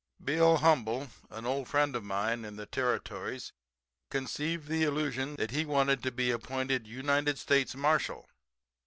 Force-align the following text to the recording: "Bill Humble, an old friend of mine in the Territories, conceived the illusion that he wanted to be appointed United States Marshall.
"Bill 0.23 0.57
Humble, 0.57 1.09
an 1.29 1.45
old 1.45 1.67
friend 1.67 1.95
of 1.95 2.03
mine 2.03 2.43
in 2.43 2.55
the 2.55 2.65
Territories, 2.65 3.53
conceived 4.09 4.67
the 4.67 4.81
illusion 4.83 5.35
that 5.35 5.51
he 5.51 5.63
wanted 5.63 6.01
to 6.01 6.11
be 6.11 6.31
appointed 6.31 6.87
United 6.87 7.37
States 7.37 7.75
Marshall. 7.75 8.27